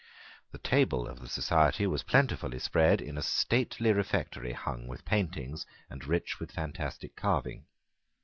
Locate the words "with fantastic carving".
6.39-7.65